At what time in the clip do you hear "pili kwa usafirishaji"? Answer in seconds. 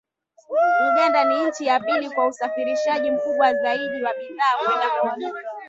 1.79-3.11